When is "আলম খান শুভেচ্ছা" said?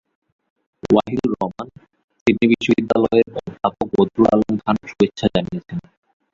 4.33-5.25